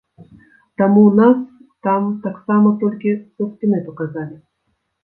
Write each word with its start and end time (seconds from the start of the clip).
Таму 0.81 1.03
нас 1.19 1.37
там 1.89 2.09
таксама 2.27 2.67
толькі 2.83 3.17
са 3.35 3.43
спіны 3.55 3.87
паказалі. 3.93 4.35